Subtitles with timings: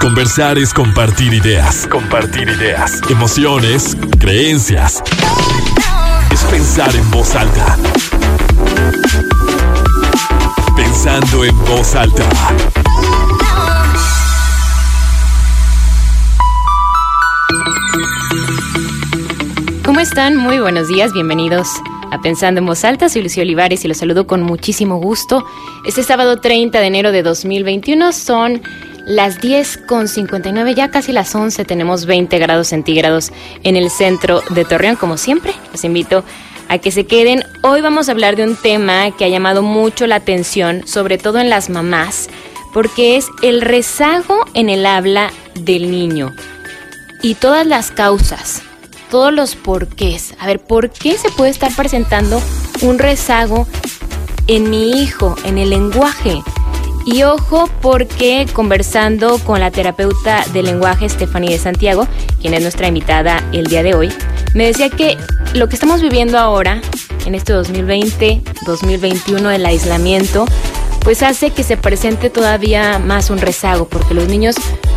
[0.00, 1.88] Conversar es compartir ideas.
[1.88, 3.00] Compartir ideas.
[3.10, 5.02] Emociones, creencias.
[6.32, 7.76] Es pensar en voz alta.
[10.76, 12.24] Pensando en voz alta.
[19.84, 20.36] ¿Cómo están?
[20.36, 21.68] Muy buenos días, bienvenidos
[22.12, 23.08] a Pensando en Voz Alta.
[23.08, 25.44] Soy Lucía Olivares y los saludo con muchísimo gusto.
[25.84, 28.62] Este sábado 30 de enero de 2021 son
[29.08, 31.64] las 10 con 59, ya casi las 11.
[31.64, 33.32] Tenemos 20 grados centígrados
[33.64, 35.54] en el centro de Torreón, como siempre.
[35.72, 36.24] Los invito
[36.68, 37.42] a que se queden.
[37.62, 41.40] Hoy vamos a hablar de un tema que ha llamado mucho la atención, sobre todo
[41.40, 42.28] en las mamás,
[42.74, 46.34] porque es el rezago en el habla del niño
[47.22, 48.62] y todas las causas
[49.10, 50.34] todos los porqués.
[50.38, 52.42] A ver, ¿por qué se puede estar presentando
[52.82, 53.66] un rezago
[54.46, 56.42] en mi hijo, en el lenguaje?
[57.10, 62.06] Y ojo porque conversando con la terapeuta del lenguaje Stephanie de Santiago,
[62.38, 64.12] quien es nuestra invitada el día de hoy,
[64.52, 65.16] me decía que
[65.54, 66.82] lo que estamos viviendo ahora,
[67.24, 70.44] en este 2020, 2021, el aislamiento,
[71.00, 74.56] pues hace que se presente todavía más un rezago, porque los niños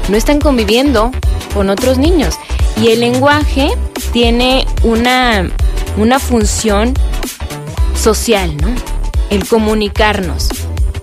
[0.10, 1.12] no están conviviendo
[1.54, 2.36] con otros niños.
[2.76, 3.70] Y el lenguaje
[4.12, 5.50] tiene una,
[5.96, 6.94] una función
[7.96, 8.68] social, ¿no?
[9.30, 10.50] El comunicarnos,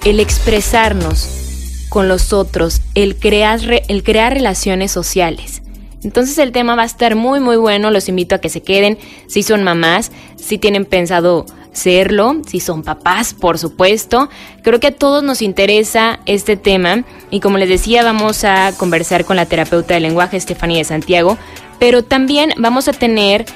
[0.04, 5.62] el expresarnos con los otros, el crear, el crear relaciones sociales.
[6.04, 8.98] Entonces el tema va a estar muy muy bueno, los invito a que se queden,
[9.26, 14.28] si son mamás, si tienen pensado serlo, si son papás, por supuesto.
[14.62, 19.24] Creo que a todos nos interesa este tema y como les decía, vamos a conversar
[19.24, 21.38] con la terapeuta del lenguaje, Estefanía de Santiago,
[21.78, 23.46] pero también vamos a tener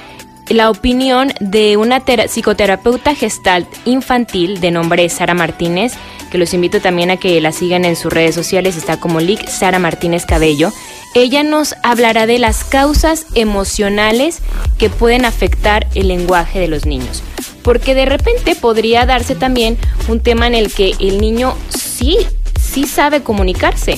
[0.49, 5.93] la opinión de una psicoterapeuta gestalt infantil de nombre Sara Martínez,
[6.31, 9.47] que los invito también a que la sigan en sus redes sociales, está como Lick
[9.47, 10.73] Sara Martínez Cabello.
[11.15, 14.39] Ella nos hablará de las causas emocionales
[14.77, 17.23] que pueden afectar el lenguaje de los niños.
[17.61, 22.17] Porque de repente podría darse también un tema en el que el niño sí,
[22.59, 23.97] sí sabe comunicarse,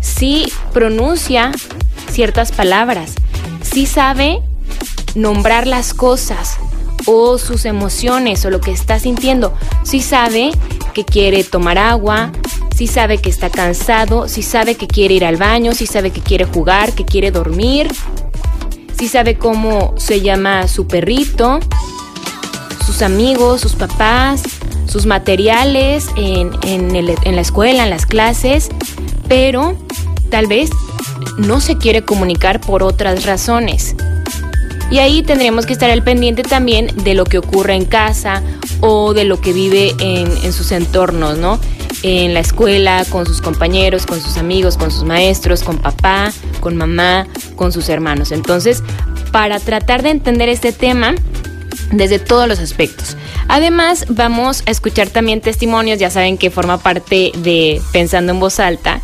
[0.00, 1.52] sí pronuncia
[2.10, 3.12] ciertas palabras,
[3.62, 4.40] sí sabe
[5.16, 6.58] nombrar las cosas
[7.06, 9.52] o sus emociones o lo que está sintiendo.
[9.82, 10.52] Sí sabe
[10.94, 12.32] que quiere tomar agua,
[12.74, 16.20] sí sabe que está cansado, sí sabe que quiere ir al baño, sí sabe que
[16.20, 17.90] quiere jugar, que quiere dormir,
[18.98, 21.60] sí sabe cómo se llama su perrito,
[22.84, 24.42] sus amigos, sus papás,
[24.86, 28.68] sus materiales en, en la escuela, en las clases,
[29.28, 29.76] pero
[30.30, 30.70] tal vez
[31.38, 33.94] no se quiere comunicar por otras razones.
[34.90, 38.42] Y ahí tendríamos que estar al pendiente también de lo que ocurre en casa
[38.80, 41.58] o de lo que vive en, sus entornos, ¿no?
[42.02, 46.76] En la escuela, con sus compañeros, con sus amigos, con sus maestros, con papá, con
[46.76, 47.26] mamá,
[47.56, 48.30] con sus hermanos.
[48.30, 48.82] Entonces,
[49.32, 51.14] para tratar de entender este tema
[51.92, 53.16] desde todos los aspectos.
[53.48, 58.60] Además, vamos a escuchar también testimonios, ya saben que forma parte de Pensando en Voz
[58.60, 59.00] Alta,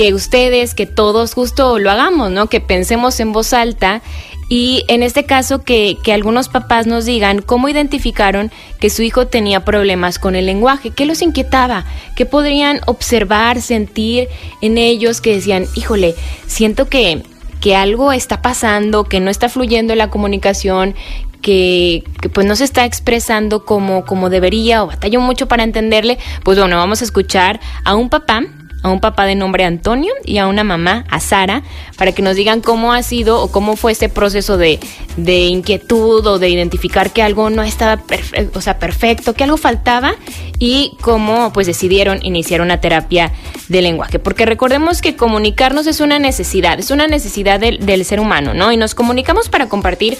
[0.00, 2.46] que ustedes, que todos justo lo hagamos, ¿no?
[2.46, 4.00] Que pensemos en voz alta
[4.48, 9.26] y en este caso que, que, algunos papás nos digan cómo identificaron que su hijo
[9.26, 11.84] tenía problemas con el lenguaje, qué los inquietaba,
[12.16, 14.28] qué podrían observar, sentir
[14.62, 16.14] en ellos que decían, híjole,
[16.46, 17.22] siento que,
[17.60, 20.94] que algo está pasando, que no está fluyendo la comunicación,
[21.42, 26.58] que, pues no se está expresando como, como debería o batalló mucho para entenderle, pues
[26.58, 28.44] bueno, vamos a escuchar a un papá
[28.82, 31.62] a un papá de nombre Antonio y a una mamá, a Sara,
[31.96, 34.78] para que nos digan cómo ha sido o cómo fue este proceso de,
[35.16, 40.14] inquietud o de identificar que algo no estaba perfecto, o sea, perfecto, que algo faltaba
[40.58, 43.32] y cómo pues decidieron iniciar una terapia
[43.68, 44.18] de lenguaje.
[44.18, 48.72] Porque recordemos que comunicarnos es una necesidad, es una necesidad del, del ser humano, ¿no?
[48.72, 50.16] Y nos comunicamos para compartir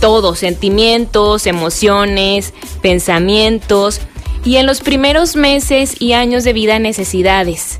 [0.00, 2.52] todo, sentimientos, emociones,
[2.82, 4.00] pensamientos
[4.44, 7.78] y en los primeros meses y años de vida necesidades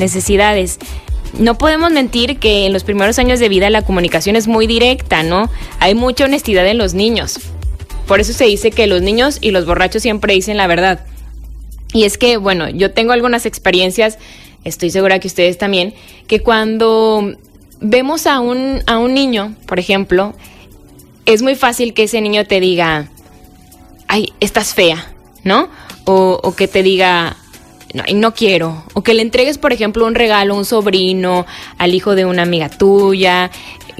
[0.00, 0.78] necesidades.
[1.38, 5.22] No podemos mentir que en los primeros años de vida la comunicación es muy directa,
[5.22, 5.48] ¿no?
[5.78, 7.38] Hay mucha honestidad en los niños.
[8.08, 11.06] Por eso se dice que los niños y los borrachos siempre dicen la verdad.
[11.92, 14.18] Y es que, bueno, yo tengo algunas experiencias,
[14.64, 15.94] estoy segura que ustedes también,
[16.26, 17.36] que cuando
[17.80, 20.34] vemos a un, a un niño, por ejemplo,
[21.26, 23.08] es muy fácil que ese niño te diga,
[24.08, 25.12] ay, estás fea,
[25.44, 25.68] ¿no?
[26.04, 27.36] O, o que te diga,
[27.94, 28.84] no, y no quiero.
[28.94, 31.46] O que le entregues, por ejemplo, un regalo a un sobrino,
[31.78, 33.50] al hijo de una amiga tuya,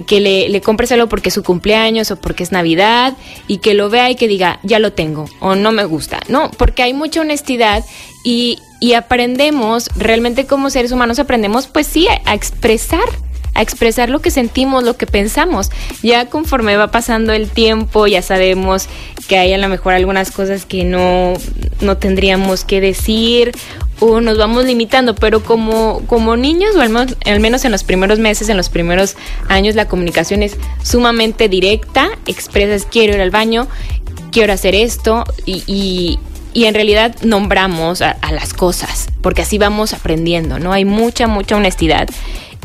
[0.06, 3.14] que le, le, compres algo porque es su cumpleaños o porque es Navidad
[3.48, 6.20] y que lo vea y que diga, ya lo tengo o no me gusta.
[6.28, 7.84] No, porque hay mucha honestidad
[8.24, 13.04] y y aprendemos, realmente como seres humanos aprendemos, pues sí, a, expresar
[13.60, 15.70] a expresar lo que sentimos, lo que pensamos.
[16.02, 18.88] Ya conforme va pasando el tiempo, ya sabemos
[19.28, 21.34] que hay a lo mejor algunas cosas que no,
[21.80, 23.52] no tendríamos que decir
[24.00, 28.48] o nos vamos limitando, pero como, como niños, o al menos, en los primeros meses,
[28.48, 29.16] en los primeros
[29.48, 33.68] años, la comunicación es sumamente directa, expresas quiero ir al baño,
[34.32, 36.18] quiero hacer esto y,
[36.52, 40.72] y en realidad nombramos a, las cosas, porque así vamos aprendiendo, ¿no?
[40.72, 42.08] Hay mucha, mucha honestidad.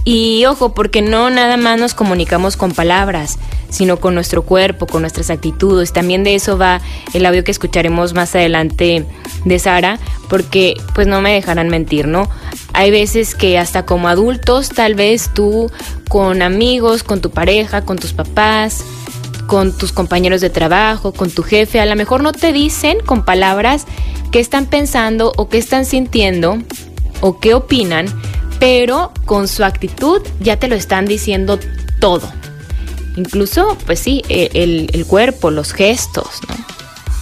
[0.08, 5.02] Y ojo, porque no nada más nos comunicamos con palabras, sino con nuestro cuerpo, con
[5.02, 5.94] nuestras actitudes.
[5.94, 6.80] También de eso va
[7.16, 9.04] el audio que escucharemos más adelante
[9.46, 9.98] de Sara,
[10.30, 12.30] porque pues no me dejarán mentir, ¿no?
[12.74, 15.72] Hay veces que hasta como adultos, tal vez tú
[16.08, 18.86] con amigos, con tu pareja, con tus papás,
[19.48, 23.26] con tus compañeros de trabajo, con tu jefe, a lo mejor no te dicen con
[23.26, 23.86] palabras
[24.32, 26.60] qué están pensando o qué están sintiendo
[27.22, 28.08] o qué opinan,
[28.66, 31.60] pero con su actitud ya te lo están diciendo
[32.00, 32.34] todo.
[33.16, 34.50] Incluso, pues sí, e,
[34.92, 36.40] el, cuerpo, los gestos,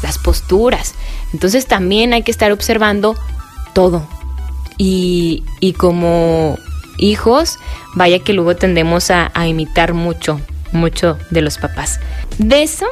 [0.01, 0.95] las posturas.
[1.33, 3.17] Entonces también hay que estar observando
[3.73, 4.07] todo.
[4.77, 5.43] Y,
[5.77, 6.57] como
[6.97, 7.57] hijos,
[7.93, 10.39] vaya que luego tendemos a imitar mucho
[10.73, 11.99] mucho de los papás.
[12.37, 12.87] De eso,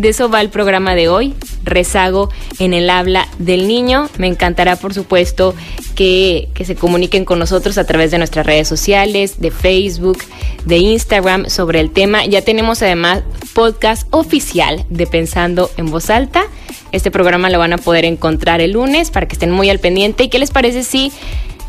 [0.00, 4.08] de eso va el programa de hoy, rezago en el habla del niño.
[4.18, 5.54] Me encantará, por supuesto,
[5.94, 10.18] que, que, se comuniquen con nosotros a través de nuestras redes sociales, de Facebook,
[10.64, 12.24] de Instagram sobre el tema.
[12.24, 16.44] Ya tenemos además podcast oficial de Pensando en Voz Alta.
[16.92, 20.24] Este programa lo van a poder encontrar el lunes para que estén muy al pendiente.
[20.24, 21.12] ¿Y qué les parece si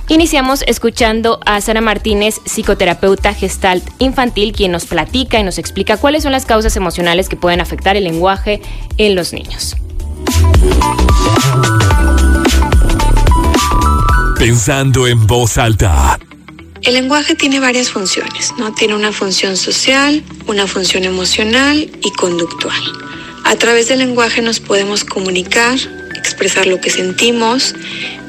[0.07, 6.23] Iniciamos escuchando a Sara Martínez, psicoterapeuta gestalt infantil, quien nos platica y nos explica cuáles
[6.23, 8.61] son las causas emocionales que pueden afectar el lenguaje
[8.97, 9.75] en los niños.
[14.37, 16.19] Pensando en voz alta.
[16.81, 18.73] El lenguaje tiene varias funciones, ¿no?
[18.73, 22.81] Tiene una función social, una función emocional y conductual.
[23.45, 25.77] A través del lenguaje nos podemos comunicar,
[26.15, 27.75] expresar lo que sentimos,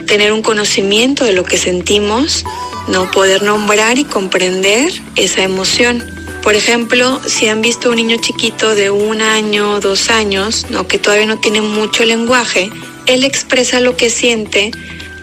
[0.06, 2.44] tener un conocimiento de lo que sentimos,
[2.88, 6.04] no poder nombrar y comprender esa emoción.
[6.42, 10.88] Por ejemplo, si han visto un niño chiquito de un año, dos años, ¿no?
[10.88, 12.70] que todavía no tiene mucho lenguaje,
[13.06, 14.72] él expresa lo que siente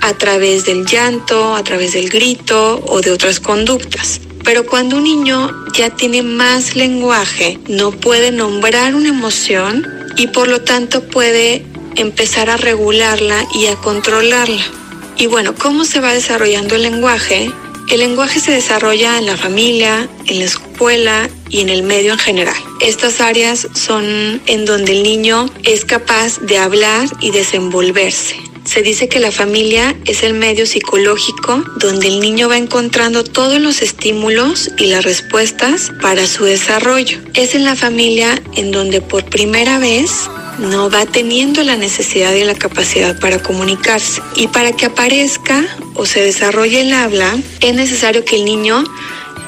[0.01, 4.21] a través del llanto, a través del grito o de otras conductas.
[4.43, 9.85] Pero cuando un niño ya tiene más lenguaje, no puede nombrar una emoción
[10.15, 11.65] y por lo tanto puede
[11.95, 14.63] empezar a regularla y a controlarla.
[15.17, 17.51] Y bueno, ¿cómo se va desarrollando el lenguaje?
[17.89, 22.19] El lenguaje se desarrolla en la familia, en la escuela y en el medio en
[22.19, 22.55] general.
[22.81, 28.48] Estas áreas son en donde el niño es capaz de hablar y desenvolverse.
[28.65, 33.59] Se dice que la familia es el medio psicológico donde el niño va encontrando todos
[33.59, 37.19] los estímulos y las respuestas para su desarrollo.
[37.33, 40.29] Es en la familia en donde por primera vez
[40.59, 44.21] no va teniendo la necesidad y la capacidad para comunicarse.
[44.35, 45.65] Y para que aparezca
[45.95, 48.83] o se desarrolle el habla, es necesario que el niño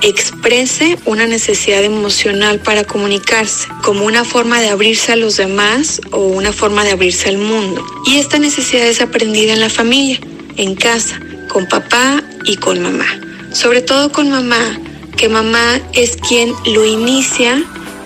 [0.01, 6.25] exprese una necesidad emocional para comunicarse, como una forma de abrirse a los demás o
[6.25, 7.85] una forma de abrirse al mundo.
[8.05, 10.19] Y esta necesidad es aprendida en la familia,
[10.57, 11.19] en casa,
[11.49, 13.05] con papá y con mamá.
[13.53, 14.79] Sobre todo con mamá,
[15.17, 17.63] que mamá es quien lo inicia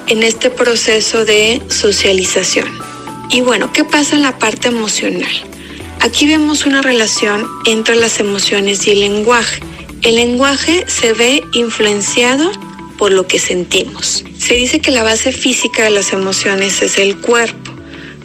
[0.08, 2.68] en este proceso de socialización.
[3.30, 5.32] Y bueno, ¿qué pasa en la parte emocional?
[6.02, 9.62] Aquí vemos una relación entre las emociones y el lenguaje.
[10.02, 12.52] El lenguaje se ve influenciado
[12.98, 14.24] por lo que sentimos.
[14.38, 17.72] Se dice que la base física de las emociones es el cuerpo,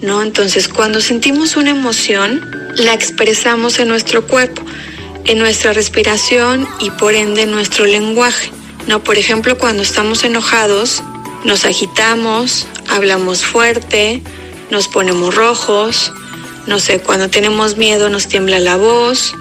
[0.00, 0.22] ¿no?
[0.22, 4.62] Entonces, cuando sentimos una emoción, la expresamos en nuestro cuerpo,
[5.24, 8.50] en nuestra respiración y por ende en nuestro lenguaje,
[8.86, 9.02] ¿no?
[9.02, 11.02] Por ejemplo, cuando estamos enojados,
[11.44, 14.22] nos agitamos, hablamos fuerte,
[14.70, 16.12] nos ponemos rojos,
[16.66, 19.34] no sé, cuando tenemos miedo nos tiembla la voz,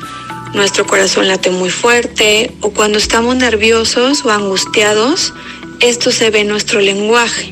[0.54, 5.34] nuestro corazón late muy fuerte o cuando estamos nerviosos o angustiados,
[5.80, 7.52] esto se ve en nuestro lenguaje.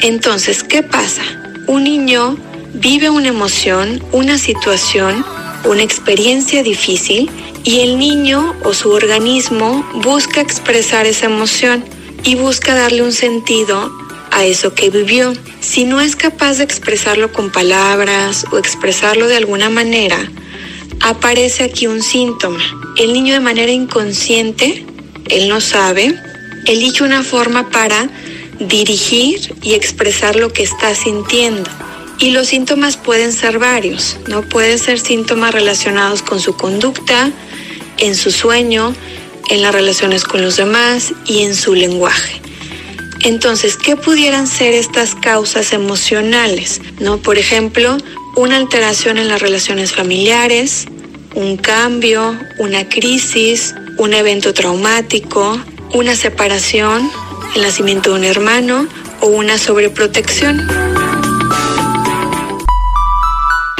[0.00, 1.22] Entonces, ¿qué pasa?
[1.66, 2.36] Un niño
[2.74, 5.24] vive una emoción, una situación,
[5.64, 7.30] una experiencia difícil
[7.64, 11.84] y el niño o su organismo busca expresar esa emoción
[12.24, 13.92] y busca darle un sentido
[14.30, 15.32] a eso que vivió.
[15.60, 20.18] Si no es capaz de expresarlo con palabras o expresarlo de alguna manera,
[21.02, 22.62] aparece aquí un síntoma.
[22.96, 24.86] El niño de manera inconsciente,
[25.28, 26.14] él no sabe,
[26.66, 28.08] elige una forma para
[28.60, 31.68] dirigir y expresar lo que está sintiendo.
[32.18, 34.42] Y los síntomas pueden ser varios, ¿no?
[34.42, 37.32] Pueden ser síntomas relacionados con su conducta,
[37.98, 38.94] en su sueño,
[39.48, 42.40] en las relaciones con los demás y en su lenguaje.
[43.24, 46.80] Entonces, ¿qué pudieran ser estas causas emocionales?
[47.00, 47.18] ¿No?
[47.18, 47.96] Por ejemplo,
[48.36, 50.86] una alteración en las relaciones familiares,
[51.34, 55.60] un cambio, una crisis, un evento traumático,
[55.94, 57.10] una separación,
[57.54, 58.86] el nacimiento de un hermano
[59.20, 60.91] o una sobreprotección.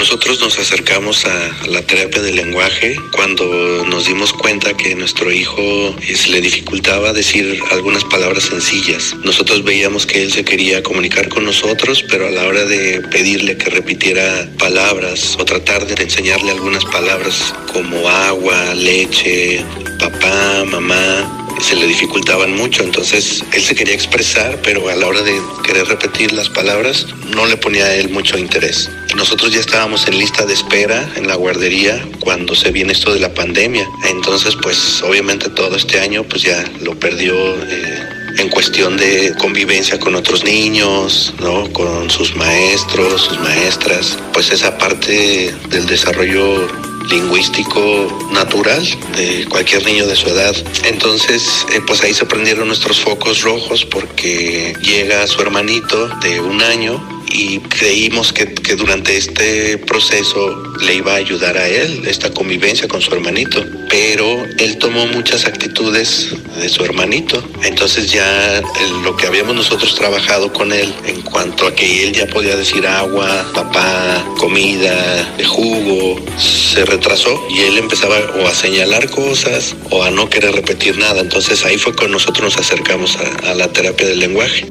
[0.02, 3.44] Nosotros nos acercamos a la terapia del lenguaje cuando
[3.86, 9.14] nos dimos cuenta que nuestro hijo se le dificultaba decir algunas palabras sencillas.
[9.22, 13.56] Nosotros veíamos que él se quería comunicar con nosotros, pero a la hora de pedirle
[13.56, 19.64] que repitiera palabras o tratar de enseñarle algunas palabras como agua, leche,
[20.00, 25.22] papá, mamá, se le dificultaban mucho, entonces él se quería expresar, pero a la hora
[25.22, 28.90] de querer repetir las palabras no le ponía a él mucho interés.
[29.14, 33.20] Nosotros ya estábamos en lista de espera en la guardería cuando se viene esto de
[33.20, 37.34] la pandemia, entonces pues obviamente todo este año pues ya lo perdió.
[37.34, 41.70] Eh, en cuestión de convivencia con otros niños, ¿no?
[41.70, 46.66] Con sus maestros, sus maestras, pues esa parte del desarrollo
[47.08, 48.82] lingüístico natural
[49.16, 50.54] de cualquier niño de su edad.
[50.84, 56.62] Entonces, eh, pues ahí se prendieron nuestros focos rojos porque llega su hermanito de un
[56.62, 62.30] año y creímos que, que, durante este proceso le iba a ayudar a él esta
[62.32, 67.42] convivencia con su hermanito, pero él tomó muchas actitudes de su hermanito.
[67.64, 68.62] Entonces ya
[69.02, 72.86] lo que habíamos nosotros trabajado con él en cuanto a que él ya podía decir
[72.86, 80.10] agua, papá, comida, jugo, se retrasó y él empezaba o a señalar cosas o a
[80.10, 81.20] no querer repetir nada.
[81.20, 84.66] Entonces ahí fue cuando nosotros nos acercamos a, a la terapia del lenguaje.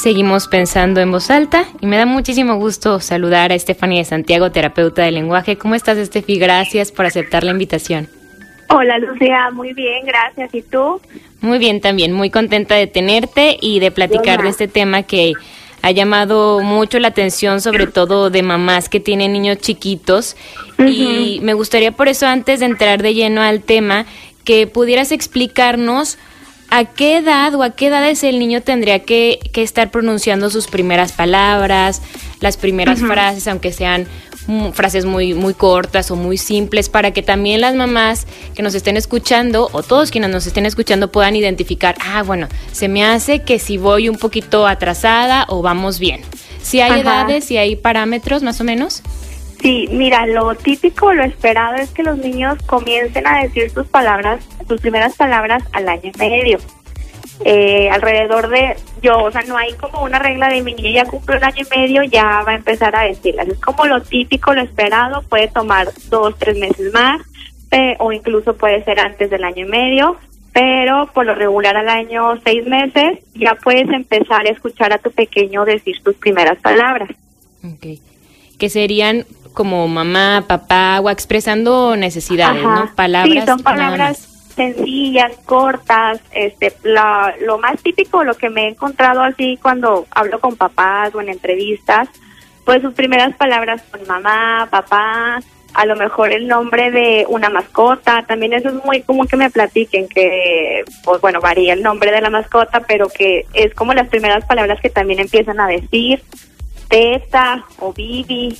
[0.00, 4.50] Seguimos pensando en voz alta y me da muchísimo gusto saludar a Estefania de Santiago,
[4.50, 5.58] terapeuta del lenguaje.
[5.58, 6.38] ¿Cómo estás, Estefi?
[6.38, 8.08] Gracias por aceptar la invitación.
[8.70, 9.50] Hola, Lucía.
[9.52, 10.54] Muy bien, gracias.
[10.54, 11.02] ¿Y tú?
[11.42, 12.14] Muy bien también.
[12.14, 15.34] Muy contenta de tenerte y de platicar de este tema que
[15.82, 20.34] ha llamado mucho la atención, sobre todo de mamás que tienen niños chiquitos.
[20.78, 24.06] Y me gustaría por eso, antes de entrar de lleno al tema,
[24.44, 26.16] que pudieras explicarnos
[26.70, 31.12] ¿a qué edad o a qué edades el niño tendría que, estar pronunciando sus primeras
[31.12, 32.00] palabras,
[32.40, 34.06] las primeras frases, aunque sean
[34.72, 38.96] frases muy, muy cortas o muy simples, para que también las mamás que nos estén
[38.96, 43.58] escuchando o todos quienes nos estén escuchando puedan identificar, ah, bueno, se me hace que
[43.58, 46.22] si voy un poquito atrasada o vamos bien.
[46.62, 49.02] Si hay edades, si hay parámetros más o menos.
[49.60, 54.46] Sí, mira, lo típico, lo esperado es que los niños comiencen a decir sus palabras,
[54.66, 56.58] sus primeras palabras al año y medio.
[57.44, 61.10] Eh, alrededor de yo, o sea, no hay como una regla de mi niña ya
[61.10, 63.48] cumple un año y medio, ya va a empezar a decirlas.
[63.48, 67.20] Es como lo típico, lo esperado, puede tomar dos, tres meses más,
[67.98, 70.16] o incluso puede ser antes del año y medio,
[70.52, 75.10] pero por lo regular al año seis meses ya puedes empezar a escuchar a tu
[75.10, 77.10] pequeño decir sus primeras palabras.
[77.76, 78.00] Okay.
[78.58, 82.90] Que serían como mamá, papá, o expresando necesidades, ¿no?
[82.94, 83.34] Palabras.
[83.34, 89.58] Sí, son palabras sencillas, cortas, este, lo más típico, lo que me he encontrado así
[89.62, 92.08] cuando hablo con papás o en entrevistas,
[92.64, 95.40] pues sus primeras palabras son mamá, papá,
[95.72, 99.50] a lo mejor el nombre de una mascota, también eso es muy común que me
[99.50, 104.08] platiquen, que, pues bueno, varía el nombre de la mascota, pero que es como las
[104.08, 106.22] primeras palabras que también empiezan a decir,
[106.88, 108.58] teta o bibi,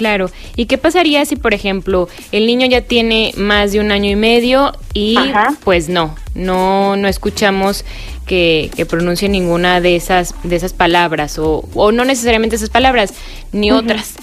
[0.00, 0.30] Claro.
[0.56, 4.16] ¿Y qué pasaría si, por ejemplo, el niño ya tiene más de un año y
[4.16, 5.18] medio y
[5.62, 7.84] pues no, no, no escuchamos
[8.24, 13.12] que, que, pronuncie ninguna de esas, de esas palabras o, o no necesariamente esas palabras,
[13.52, 14.14] ni otras?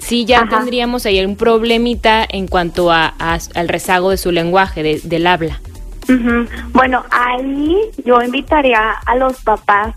[0.00, 3.14] Sí, ya tendríamos ahí un problemita en cuanto a,
[3.54, 5.60] al rezago de su lenguaje, de, del habla.
[6.72, 9.94] Bueno, ahí yo invitaría a los papás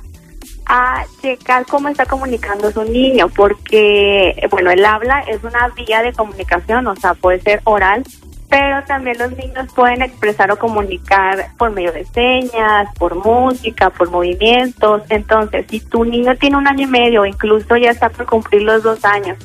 [0.65, 6.13] a checar cómo está comunicando su niño, porque, bueno, el habla es una vía de
[6.13, 8.03] comunicación, o sea, puede ser oral,
[8.49, 14.11] pero también los niños pueden expresar o comunicar por medio de señas, por música, por
[14.11, 15.01] movimientos.
[15.09, 18.83] Entonces, si tu niño tiene un año y medio, incluso ya está por cumplir los
[18.83, 19.39] dos años,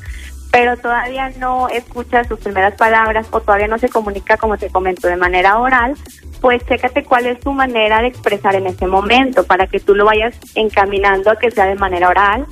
[0.59, 5.07] pero todavía no escucha sus primeras palabras o todavía no se comunica, como te comento,
[5.07, 5.95] de manera oral,
[6.41, 10.05] pues chécate cuál es tu manera de expresar en ese momento para que tú lo
[10.05, 12.45] vayas encaminando a que sea de manera oral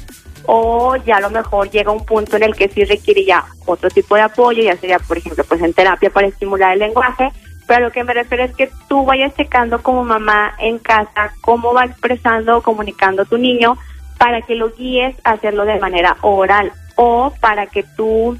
[0.44, 3.90] o ya a lo mejor llega un punto en el que sí requiere ya otro
[3.90, 7.32] tipo de apoyo, ya sería, por ejemplo, pues en terapia para estimular el lenguaje,
[7.66, 11.74] pero lo que me refiero es que tú vayas checando como mamá en casa cómo
[11.74, 13.76] va expresando o comunicando tu niño
[14.16, 18.36] para que lo guíes a hacerlo de manera oral o para que tú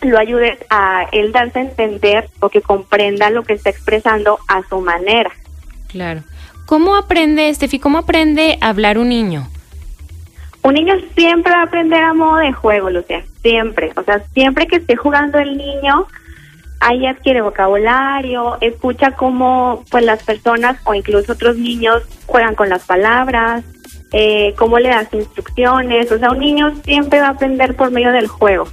[0.00, 4.62] lo ayudes a él darse a entender o que comprenda lo que está expresando a
[4.68, 5.30] su manera.
[5.88, 6.22] Claro.
[6.66, 9.48] ¿Cómo aprende, Estefi, cómo aprende a hablar un niño?
[10.62, 13.92] Un niño siempre va a aprender a modo de juego, Lucia, siempre.
[13.96, 16.08] O sea, siempre que esté jugando el niño,
[16.80, 22.84] ahí adquiere vocabulario, escucha cómo pues las personas o incluso otros niños juegan con las
[22.84, 23.64] palabras,
[24.12, 26.10] eh, cómo le das instrucciones.
[26.12, 28.66] O sea, un niño siempre va a aprender por medio del juego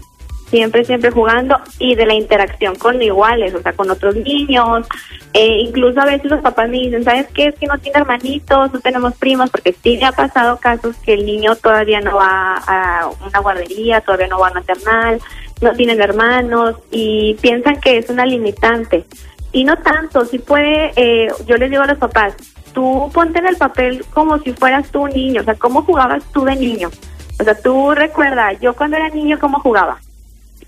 [0.54, 4.88] siempre, siempre jugando y de la interacción con iguales, o sea, con otros niños.
[5.34, 7.48] Eh, incluso a veces los papás me dicen, ¿sabes qué?
[7.48, 11.16] Es que no tiene hermanitos, no tenemos primos, porque sí me ha pasado casos que
[11.16, 15.20] el niño todavía no va a una guardería, todavía no va a maternal,
[15.60, 19.06] no tienen hermanos y piensan que es una limitante.
[19.54, 22.36] Y no tanto, si puede, eh, yo les digo a los papás,
[22.74, 26.24] tú ponte en el papel como si fueras tú un niño, o sea, ¿cómo jugabas
[26.34, 26.90] tú de niño?
[27.40, 30.00] O sea, tú recuerda, yo cuando era niño, ¿cómo jugaba?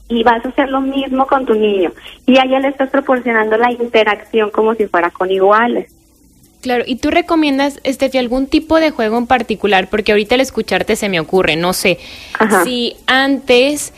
[0.08, 1.92] y vas a hacer lo mismo con tu niño.
[2.26, 5.92] Y a ella le estás proporcionando la interacción como si fuera con iguales.
[6.62, 9.88] Claro, ¿y tú recomiendas, Estefi, algún tipo de juego en particular?
[9.88, 12.00] Porque ahorita al escucharte se me ocurre, no sé,
[12.64, 13.94] si antes,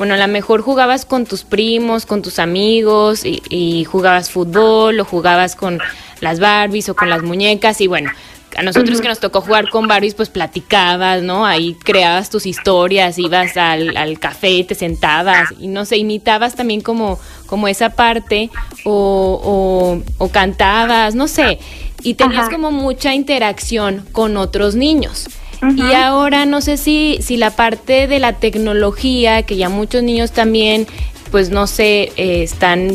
[0.00, 4.98] bueno, a lo mejor jugabas con tus primos, con tus amigos y, y jugabas fútbol
[4.98, 5.78] o jugabas con
[6.22, 8.10] las Barbies o con las muñecas y bueno,
[8.56, 11.44] a nosotros que nos tocó jugar con Barbies, pues platicabas, ¿no?
[11.44, 16.80] Ahí creabas tus historias, ibas al, al café, te sentabas y no sé, imitabas también
[16.80, 18.48] como, como esa parte
[18.86, 21.58] o, o, cantabas, no sé,
[22.02, 25.28] y tenías como mucha interacción con otros niños.
[25.76, 30.32] Y ahora no sé si, si la parte de la tecnología, que ya muchos niños
[30.32, 30.86] también,
[31.30, 32.92] pues no sé, eh, están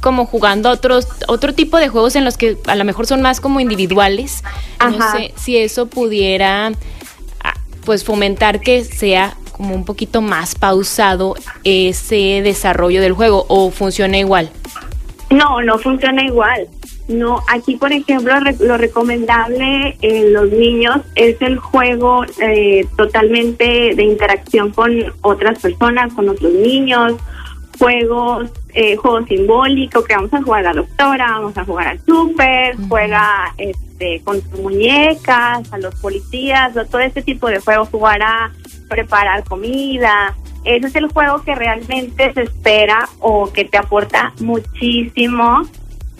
[0.00, 3.40] como jugando otros otro tipo de juegos en los que a lo mejor son más
[3.40, 4.42] como individuales.
[4.80, 6.72] No sé si eso pudiera
[7.42, 11.34] ah, pues fomentar que sea como un poquito más pausado
[11.64, 14.50] ese desarrollo del juego o funciona igual.
[15.30, 16.68] No, no funciona igual.
[17.08, 24.02] No, aquí por ejemplo lo recomendable en los niños es el juego eh, totalmente de
[24.02, 27.14] interacción con otras personas, con otros niños,
[27.78, 32.00] juegos, eh, juego simbólico, que vamos a jugar a la doctora, vamos a jugar al
[32.00, 38.20] súper, juega este, con tus muñecas, a los policías, todo este tipo de juegos, jugar
[38.22, 38.52] a
[38.88, 40.36] preparar comida.
[40.64, 45.62] Ese es el juego que realmente se espera o que te aporta muchísimo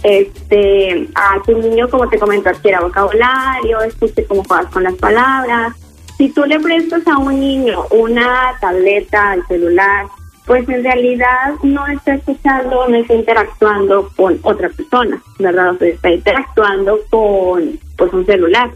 [0.03, 5.75] este a tu niño, como te comentó, adquiera vocabulario, escuche cómo juegas con las palabras.
[6.17, 10.07] Si tú le prestas a un niño una tableta, el celular,
[10.47, 15.75] pues en realidad no está escuchando, no está interactuando con otra persona, ¿verdad?
[15.75, 18.71] O sea, está interactuando con pues un celular,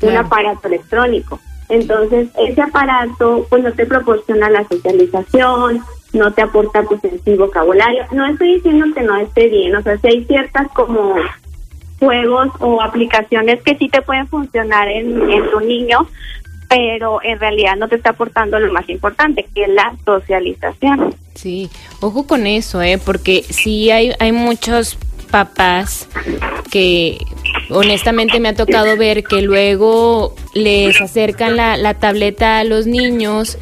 [0.00, 1.38] un aparato electrónico.
[1.68, 8.04] Entonces, ese aparato pues no te proporciona la socialización, no te aporta pues en vocabulario.
[8.12, 11.14] No estoy diciendo que no esté bien, o sea, si hay ciertas como
[11.98, 16.08] juegos o aplicaciones que sí te pueden funcionar en, en tu niño,
[16.68, 21.14] pero en realidad no te está aportando lo más importante, que es la socialización.
[21.34, 21.70] Sí,
[22.00, 22.98] ojo con eso, ¿eh?
[22.98, 24.98] porque sí hay, hay muchos
[25.32, 26.06] papás
[26.70, 27.18] que
[27.70, 33.58] honestamente me ha tocado ver que luego les acercan la, la tableta a los niños,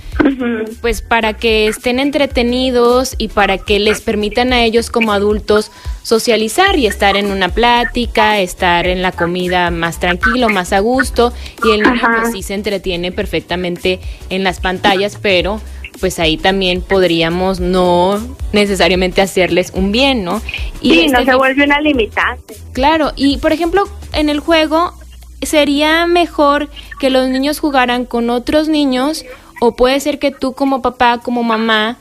[0.80, 5.70] pues para que estén entretenidos y para que les permitan a ellos como adultos
[6.02, 11.32] socializar y estar en una plática, estar en la comida más tranquilo, más a gusto,
[11.64, 15.60] y el niño pues sí se entretiene perfectamente en las pantallas, pero
[16.00, 18.18] pues ahí también podríamos no
[18.52, 20.42] necesariamente hacerles un bien, ¿no?
[20.80, 22.56] Y sí, no este se vuelve una limitante.
[22.72, 24.94] Claro, y por ejemplo, en el juego
[25.42, 29.24] sería mejor que los niños jugaran con otros niños
[29.60, 31.98] o puede ser que tú como papá, como mamá,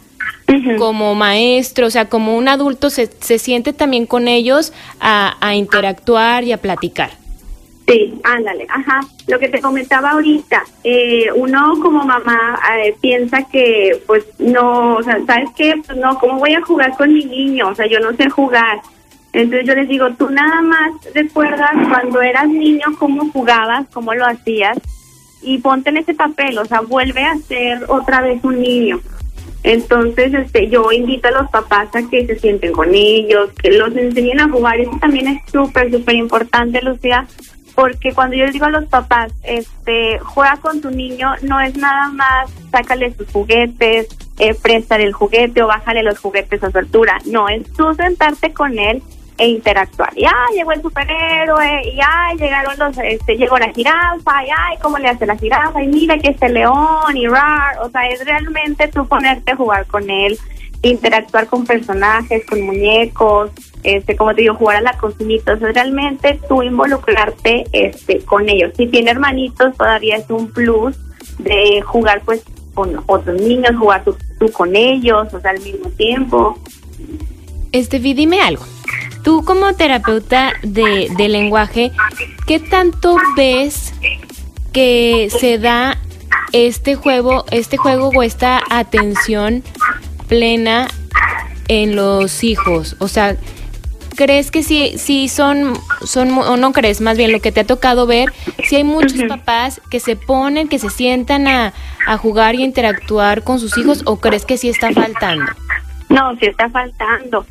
[0.78, 5.56] como maestro, o sea, como un adulto se, se siente también con ellos a, a
[5.56, 7.12] interactuar y a platicar.
[7.90, 9.00] Sí, ándale, ajá.
[9.28, 15.04] Lo que te comentaba ahorita, eh, uno como mamá eh, piensa que, pues, no, o
[15.04, 15.82] sea, ¿sabes qué?
[15.84, 17.70] Pues no, ¿cómo voy a jugar con mi niño?
[17.70, 18.80] O sea, yo no sé jugar.
[19.34, 24.26] Entonces yo les digo, tú nada más recuerdas cuando eras niño cómo jugabas, cómo lo
[24.26, 24.78] hacías,
[25.42, 29.00] y ponte en ese papel, o sea, vuelve a ser otra vez un niño.
[29.64, 33.96] Entonces, este, yo invito a los papás a que se sienten con ellos, que los
[33.96, 34.80] enseñen a jugar.
[34.80, 37.28] Eso también es súper, súper importante, Lucía,
[37.80, 41.78] porque cuando yo les digo a los papás, este, juega con tu niño, no es
[41.78, 46.78] nada más sácale sus juguetes, eh, préstale el juguete o bájale los juguetes a su
[46.78, 47.20] altura.
[47.26, 49.02] No, es tú sentarte con él
[49.38, 50.12] e interactuar.
[50.18, 54.78] Y ay, llegó el superhéroe, y ay, llegaron los, este, llegó la jirafa, y ay,
[54.82, 58.26] cómo le hace la jirafa, y mira que este león, y rar, o sea, es
[58.26, 60.38] realmente tú ponerte a jugar con él,
[60.82, 63.52] interactuar con personajes, con muñecos,
[63.84, 68.72] este, como te digo, jugar a la cocinita, es realmente tú involucrarte, este, con ellos.
[68.78, 70.96] Si tiene hermanitos, todavía es un plus
[71.40, 75.90] de jugar, pues, con otros niños, jugar tú, tú con ellos, o sea, al mismo
[75.92, 76.58] tiempo.
[77.72, 78.64] Estefi, dime algo.
[79.24, 81.92] Tú como terapeuta de, de lenguaje,
[82.48, 83.94] ¿qué tanto ves
[84.72, 85.98] que se da
[86.54, 89.64] este juego, este juego o esta atención
[90.30, 90.88] plena
[91.68, 92.96] en los hijos?
[93.00, 93.36] O sea,
[94.16, 97.66] ¿crees que sí, sí son, son, o no crees, más bien lo que te ha
[97.66, 98.32] tocado ver,
[98.64, 101.74] si hay muchos papás que se ponen, que se sientan a,
[102.08, 105.52] a jugar y interactuar con sus hijos, o crees que sí está faltando?
[106.10, 107.46] No, sí está faltando.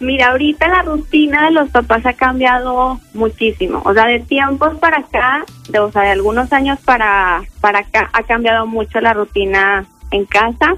[0.00, 3.82] Mira, ahorita la rutina de los papás ha cambiado muchísimo.
[3.84, 8.10] O sea, de tiempos para acá, de, o sea, de algunos años para, para acá,
[8.12, 10.74] ha cambiado mucho la rutina en casa.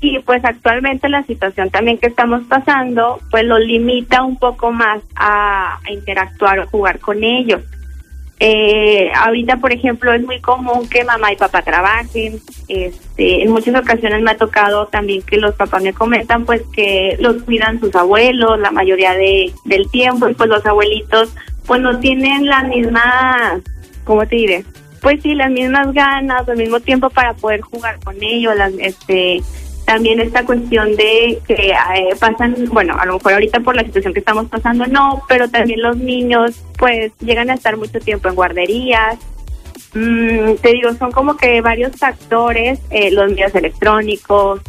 [0.00, 5.00] Y pues actualmente la situación también que estamos pasando, pues lo limita un poco más
[5.14, 7.62] a, interactuar o jugar con ellos.
[8.38, 12.38] Eh, ahorita, por ejemplo, es muy común que mamá y papá trabajen.
[12.68, 17.16] Este, en muchas ocasiones me ha tocado también que los papás me comentan, pues, que
[17.18, 21.34] los cuidan sus abuelos la mayoría de, del tiempo y pues los abuelitos,
[21.66, 23.62] pues, no tienen las mismas,
[24.04, 24.64] ¿cómo te diré?
[25.00, 29.40] Pues sí, las mismas ganas, al mismo tiempo para poder jugar con ellos, las, este,
[29.86, 34.12] también esta cuestión de que eh, pasan, bueno, a lo mejor ahorita por la situación
[34.12, 38.34] que estamos pasando no, pero también los niños pues llegan a estar mucho tiempo en
[38.34, 39.16] guarderías.
[39.94, 44.60] Mm, te digo, son como que varios factores, eh, los medios electrónicos,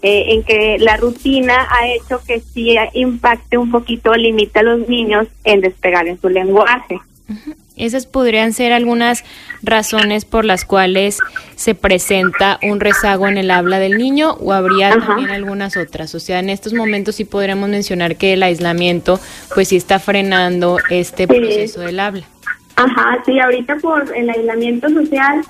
[0.00, 4.88] eh, en que la rutina ha hecho que sí impacte un poquito, limita a los
[4.88, 6.98] niños en despegar en su lenguaje.
[7.76, 9.24] Esas podrían ser algunas
[9.62, 11.18] razones por las cuales
[11.56, 16.14] se presenta un rezago en el habla del niño o habría también algunas otras.
[16.14, 19.18] O sea, en estos momentos sí podremos mencionar que el aislamiento
[19.54, 22.24] pues sí está frenando este proceso del habla.
[22.76, 25.42] Ajá, sí, ahorita por el aislamiento social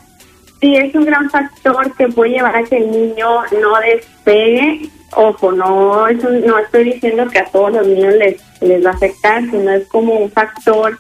[0.60, 4.88] sí es un gran factor que puede llevar a que el niño no despegue.
[5.14, 9.42] Ojo, no, no estoy diciendo que a todos los niños les, les va a afectar,
[9.42, 10.96] sino es como un factor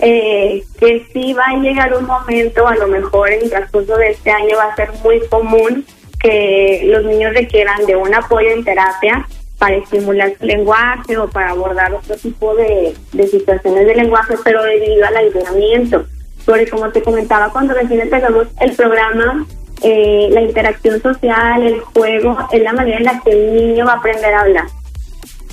[0.00, 4.10] eh, que sí va a llegar un momento, a lo mejor en el transcurso de
[4.10, 5.84] este año va a ser muy común
[6.18, 9.26] que los niños requieran de un apoyo en terapia
[9.58, 12.94] para estimular su lenguaje o para abordar otro tipo de,
[13.30, 16.06] situaciones de lenguaje, pero debido al aislamiento.
[16.46, 19.46] Porque como te comentaba cuando recién empezamos el programa,
[19.82, 23.92] eh, la interacción social, el juego, es la manera en la que el niño va
[23.92, 24.64] a aprender a hablar.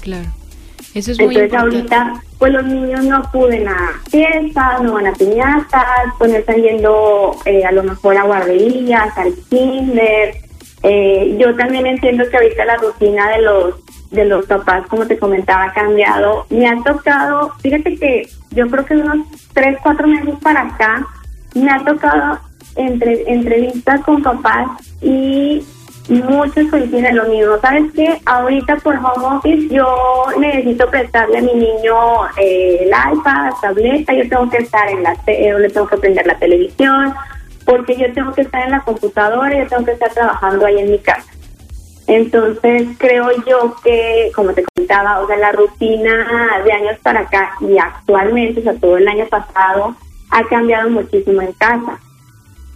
[0.02, 0.37] Claro.
[0.98, 5.86] Eso es Entonces ahorita, pues los niños no acuden a fiestas, no van a piñatas,
[6.18, 10.34] pues no están yendo eh, a lo mejor a guarderías, al kinder.
[10.82, 13.76] Eh, yo también entiendo que ahorita la rutina de los
[14.10, 16.48] de los papás, como te comentaba, ha cambiado.
[16.50, 21.06] Me ha tocado, fíjate que yo creo que unos tres, cuatro meses para acá,
[21.54, 22.40] me ha tocado
[22.76, 24.68] entre entrevistas con papás
[25.02, 25.64] y
[26.10, 27.58] muchos coinciden lo mismo.
[27.62, 28.20] ¿Sabes qué?
[28.26, 29.86] Ahorita por home office yo
[30.40, 35.16] necesito prestarle a mi niño eh, el iPad, tableta, yo tengo que estar en la,
[35.26, 37.14] te le tengo que prender la televisión,
[37.66, 40.92] porque yo tengo que estar en la computadora, yo tengo que estar trabajando ahí en
[40.92, 41.28] mi casa.
[42.08, 47.52] Entonces creo yo que, como te comentaba, o sea, la rutina de años para acá
[47.60, 49.94] y actualmente, o sea, todo el año pasado,
[50.32, 52.00] ha cambiado muchísimo en casa.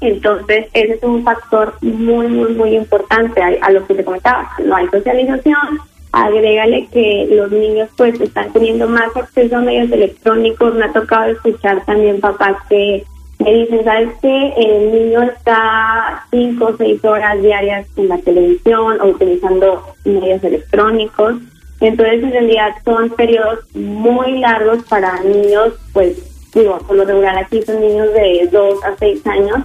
[0.02, 4.52] Entonces, ese es un factor muy, muy, muy importante a, lo que te comentaba.
[4.66, 5.80] No hay socialización,
[6.12, 10.74] agrégale que los niños pues están teniendo más acceso a medios electrónicos.
[10.74, 13.04] Me ha tocado escuchar también papás que
[13.38, 14.54] me dicen, ¿sabes qué?
[14.58, 21.36] El niño está cinco o seis horas diarias en la televisión o utilizando medios electrónicos.
[21.80, 27.62] Entonces, en realidad son periodos muy largos para niños, pues, digo, por lo regular aquí
[27.62, 29.64] son niños de dos a seis años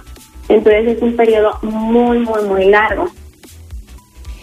[0.49, 3.09] entonces es un periodo muy, muy, muy largo.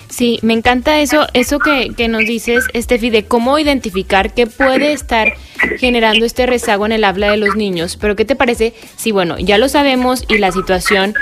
[0.08, 4.92] Sí, me encanta eso, eso que, que nos dices, Estefi, de cómo identificar qué puede
[4.92, 5.34] estar
[5.78, 7.96] generando este rezago en el habla de los niños.
[8.00, 11.14] Pero ¿qué te parece si, bueno, ya lo sabemos y la situación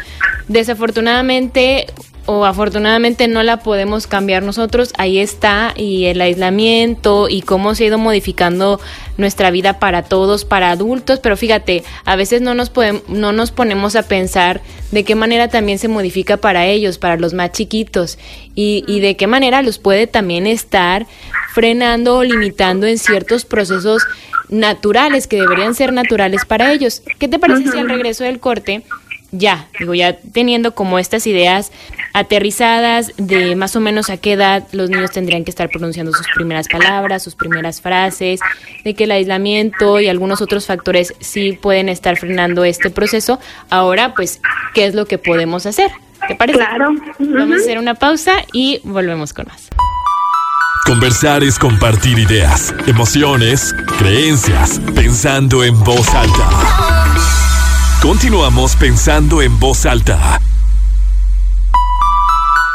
[0.48, 1.86] desafortunadamente
[2.26, 7.84] o afortunadamente no la podemos cambiar nosotros, ahí está y el aislamiento y cómo se
[7.84, 8.80] ha ido modificando
[9.16, 13.50] nuestra vida para todos, para adultos, pero fíjate, a veces no nos podemos, no nos
[13.50, 18.18] ponemos a pensar de qué manera también se modifica para ellos, para los más chiquitos
[18.54, 21.06] y, y de qué manera los puede también estar
[21.52, 24.02] frenando o limitando en ciertos procesos
[24.48, 27.02] naturales que deberían ser naturales para ellos.
[27.18, 28.82] ¿Qué te parece si al regreso del corte
[29.32, 31.72] ya, digo, ya teniendo como estas ideas
[32.12, 36.26] aterrizadas de más o menos a qué edad los niños tendrían que estar pronunciando sus
[36.34, 38.40] primeras palabras, sus primeras frases,
[38.84, 43.40] de que el aislamiento y algunos otros factores sí pueden estar frenando este proceso.
[43.70, 44.40] Ahora, pues,
[44.74, 45.90] ¿qué es lo que podemos hacer?
[46.28, 46.58] ¿Te parece?
[46.58, 46.94] Claro.
[47.18, 49.68] Vamos a hacer una pausa y volvemos con más.
[50.84, 56.91] Conversar es compartir ideas, emociones, creencias, pensando en voz alta.
[58.02, 60.40] Continuamos pensando en voz alta.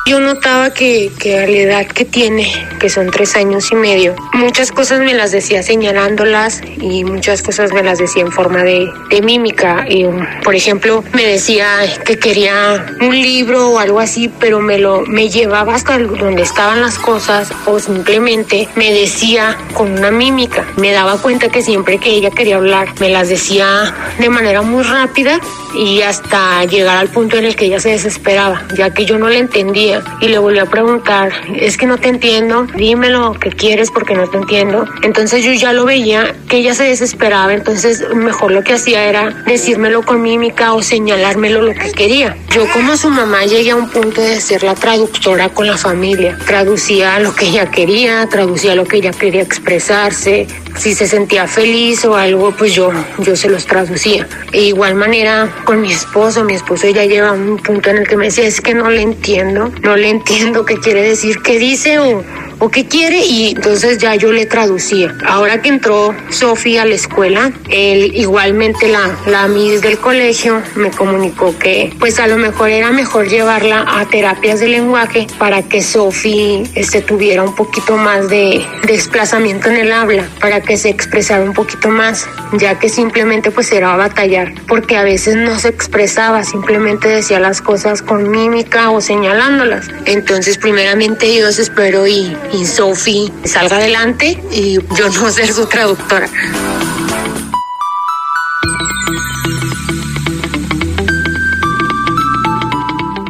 [0.07, 4.15] Yo notaba que, que, a la edad que tiene, que son tres años y medio,
[4.31, 8.89] muchas cosas me las decía señalándolas y muchas cosas me las decía en forma de,
[9.09, 9.85] de mímica.
[9.89, 10.05] Y,
[10.45, 11.67] por ejemplo, me decía
[12.05, 16.79] que quería un libro o algo así, pero me lo me llevaba hasta donde estaban
[16.79, 20.65] las cosas o simplemente me decía con una mímica.
[20.77, 24.83] Me daba cuenta que siempre que ella quería hablar, me las decía de manera muy
[24.83, 25.37] rápida
[25.75, 29.27] y hasta llegar al punto en el que ella se desesperaba, ya que yo no
[29.27, 33.49] le entendía y le volví a preguntar, es que no te entiendo, dime lo que
[33.49, 34.85] quieres porque no te entiendo.
[35.01, 39.29] Entonces yo ya lo veía que ella se desesperaba, entonces mejor lo que hacía era
[39.45, 42.37] decírmelo con mímica o señalármelo lo que quería.
[42.51, 46.37] Yo como su mamá llegué a un punto de ser la traductora con la familia,
[46.45, 52.05] traducía lo que ella quería, traducía lo que ella quería expresarse, si se sentía feliz
[52.05, 54.27] o algo, pues yo, yo se los traducía.
[54.51, 58.17] De igual manera con mi esposo, mi esposo ya lleva un punto en el que
[58.17, 61.99] me decía, es que no le entiendo, no le entiendo qué quiere decir, qué dice
[61.99, 62.23] o,
[62.59, 65.15] o qué quiere y entonces ya yo le traducía.
[65.25, 70.91] Ahora que entró Sofía a la escuela, él igualmente la, la Miss del colegio me
[70.91, 75.81] comunicó que pues a lo mejor era mejor llevarla a terapias de lenguaje para que
[75.81, 80.89] Sofía este, tuviera un poquito más de, de desplazamiento en el habla, para que se
[80.89, 85.69] expresara un poquito más, ya que simplemente pues era batallar, porque a veces no se
[85.69, 89.87] expresaba, simplemente decía las cosas con mímica o señalándolas.
[90.05, 96.27] Entonces primeramente Dios espero y, y Sophie salga adelante y yo no ser su traductora.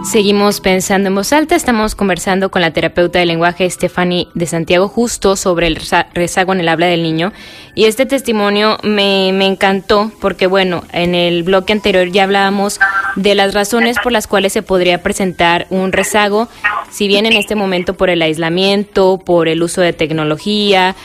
[0.03, 4.87] Seguimos pensando en voz alta, estamos conversando con la terapeuta de lenguaje Stephanie de Santiago
[4.87, 5.77] justo sobre el
[6.13, 7.33] rezago en el habla del niño
[7.75, 12.79] y este testimonio me, me encantó porque bueno, en el bloque anterior ya hablábamos
[13.17, 16.47] de las razones por las cuales se podría presentar un rezago,
[16.91, 20.95] si bien en este momento por el aislamiento, por el uso de tecnología,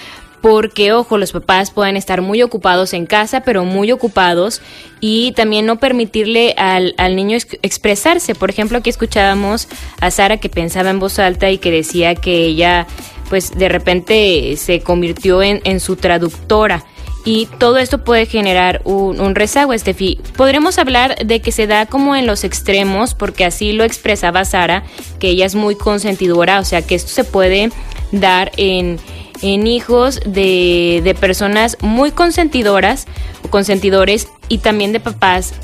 [0.42, 4.60] porque, ojo, los papás pueden estar muy ocupados en casa, pero muy ocupados,
[5.00, 8.34] y también no permitirle al, al niño ex expresarse.
[8.34, 9.68] Por ejemplo, aquí escuchábamos
[10.00, 12.88] a Sara que pensaba en voz alta y que decía que ella,
[13.30, 16.84] pues de repente se convirtió en, en su traductora.
[17.24, 20.20] Y todo esto puede generar un, un rezago, Estefi.
[20.36, 24.82] Podremos hablar de que se da como en los extremos, porque así lo expresaba Sara,
[25.20, 27.70] que ella es muy consentidora, o sea que esto se puede
[28.10, 28.98] dar en,
[29.42, 33.06] en hijos de, de, personas muy consentidoras
[33.44, 35.54] o consentidores y también de papás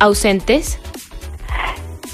[0.00, 0.78] ausentes?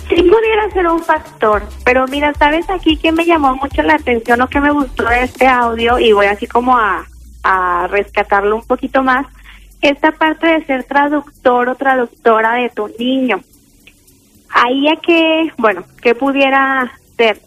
[0.09, 4.41] Sí pudiera ser un factor, pero mira, sabes aquí que me llamó mucho la atención
[4.43, 7.07] o que me gustó de este audio y voy así como a,
[7.45, 9.27] a rescatarlo un poquito más,
[9.81, 13.41] esta parte de ser traductor o traductora de tu niño.
[14.51, 17.39] Ahí a que, bueno, que pudiera ser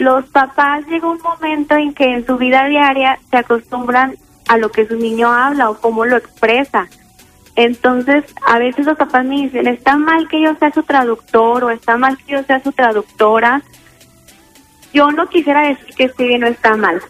[0.00, 4.16] los papás llega un momento en que en su vida diaria se acostumbran
[4.48, 6.88] a lo que su niño habla o cómo lo expresa.
[7.54, 11.70] Entonces, a veces los papás me dicen, está mal que yo sea su traductor o
[11.70, 13.60] está mal que yo sea su traductora.
[14.94, 17.02] Yo no quisiera decir que esté bien o está mal.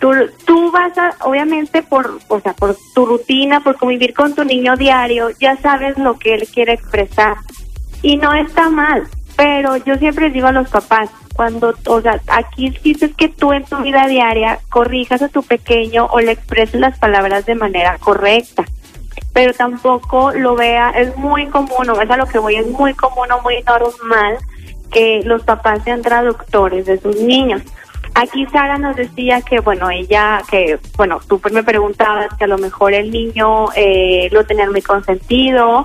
[0.00, 0.12] Tú,
[0.46, 4.76] tú vas a, obviamente, por, o sea, por tu rutina, por convivir con tu niño
[4.76, 7.36] diario, ya sabes lo que él quiere expresar.
[8.02, 12.70] Y no está mal, pero yo siempre digo a los papás, cuando, o sea, aquí
[12.82, 16.98] dices que tú en tu vida diaria corrijas a tu pequeño o le expreses las
[16.98, 18.64] palabras de manera correcta,
[19.32, 22.94] pero tampoco lo vea, es muy común, o es a lo que voy, es muy
[22.94, 24.38] común o muy normal
[24.90, 27.62] que los papás sean traductores de sus niños.
[28.14, 32.58] Aquí Sara nos decía que, bueno, ella, que, bueno, tú me preguntabas que a lo
[32.58, 35.84] mejor el niño eh, lo tenía muy consentido,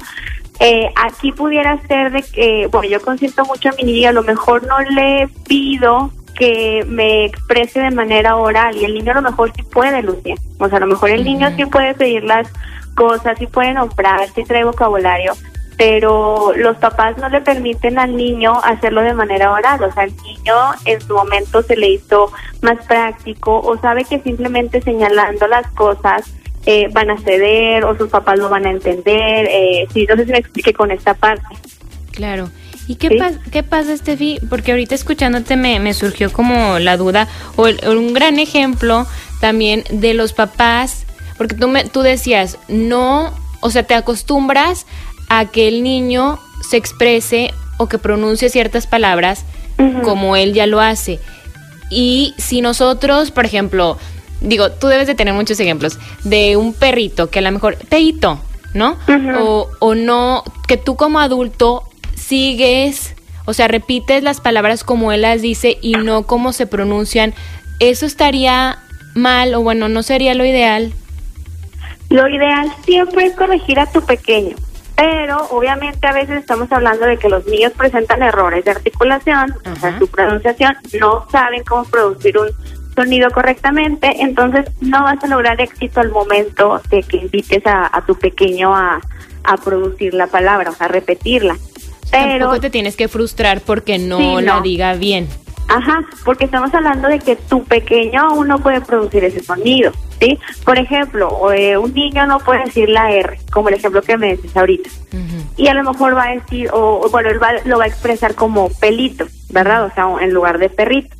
[0.61, 4.23] Eh, aquí pudiera ser de que, bueno, yo consiento mucho a mi niña, a lo
[4.23, 9.21] mejor no le pido que me exprese de manera oral y el niño a lo
[9.21, 10.35] mejor sí puede, Lucia.
[10.57, 12.47] O sea, a lo mejor el niño sí puede pedir las
[12.95, 15.33] cosas, sí puede nombrar, sí trae vocabulario,
[15.77, 19.83] pero los papás no le permiten al niño hacerlo de manera oral.
[19.83, 20.53] O sea, el niño
[20.85, 26.33] en su momento se le hizo más práctico o sabe que simplemente señalando las cosas
[26.65, 29.47] eh, van a ceder o sus papás lo van a entender.
[29.51, 31.55] Eh, sí, no sé si me explique con esta parte.
[32.11, 32.49] Claro.
[32.87, 34.39] ¿Y qué, pasa, qué pasa, Steffi?
[34.49, 39.07] Porque ahorita escuchándote me, me surgió como la duda, o, un gran ejemplo
[39.41, 41.05] también de los papás,
[41.37, 44.85] porque tú, me, tú decías, no, o sea, te acostumbras
[45.29, 49.45] a que el niño se exprese o que pronuncie ciertas palabras
[50.03, 51.19] como él ya lo hace.
[51.89, 53.97] Y si nosotros, por ejemplo,
[54.41, 58.39] digo, tú debes de tener muchos ejemplos de un perrito que a lo mejor, peito,
[58.73, 58.97] ¿no?
[59.39, 61.83] o, o no, que tú como adulto
[62.15, 67.33] sigues, o sea, repites las palabras como él las dice y no como se pronuncian.
[67.79, 68.79] ¿Eso estaría
[69.13, 70.93] mal o bueno, no sería lo ideal?
[72.09, 74.55] Lo ideal siempre es corregir a tu pequeño.
[74.95, 79.75] Pero obviamente a veces estamos hablando de que los niños presentan errores de articulación, o
[79.75, 82.49] sea, su pronunciación, no saben cómo producir un
[82.95, 88.15] sonido correctamente, entonces no vas a lograr éxito al momento de que invites a, tu
[88.15, 89.01] pequeño a,
[89.63, 91.57] producir la palabra, o sea, a repetirla.
[92.09, 95.27] Pero tampoco te tienes que frustrar porque no la diga bien.
[95.67, 100.39] Ajá, porque estamos hablando de que tu pequeño aún no puede producir ese sonido, ¿sí?
[100.63, 104.35] Por ejemplo, eh, un niño no puede decir la R, como el ejemplo que me
[104.35, 104.89] dices ahorita.
[105.57, 108.69] Y a lo mejor va a decir, o, bueno, él lo va a expresar como
[108.69, 109.85] pelito, ¿verdad?
[109.85, 111.15] O sea, en lugar de perrito.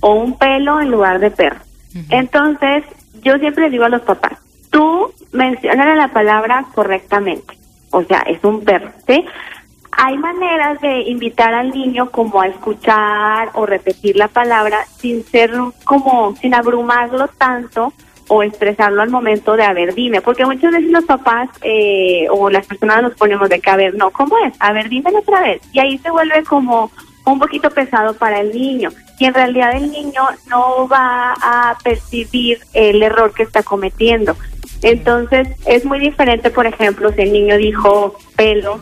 [0.00, 1.60] O un pelo en lugar de perro.
[2.10, 2.84] Entonces,
[3.22, 4.38] yo siempre digo a los papás,
[4.70, 7.58] tú mencionas la palabra correctamente.
[7.90, 9.24] O sea, es un perro, ¿sí?
[9.90, 15.52] Hay maneras de invitar al niño como a escuchar o repetir la palabra sin ser
[15.84, 17.92] como, sin abrumarlo tanto
[18.28, 22.50] o expresarlo al momento de, a ver, dime, porque muchas veces los papás eh, o
[22.50, 24.52] las personas nos ponemos de que, a ver, no, ¿cómo es?
[24.60, 25.62] A ver, dime otra vez.
[25.72, 26.90] Y ahí se vuelve como
[27.24, 28.90] un poquito pesado para el niño.
[29.18, 34.36] Y en realidad el niño no va a percibir el error que está cometiendo.
[34.82, 38.80] Entonces es muy diferente, por ejemplo, si el niño dijo pelo